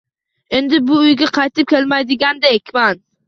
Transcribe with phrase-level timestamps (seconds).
[0.59, 3.05] Endi bu uyga qaytib kelmaydigandekman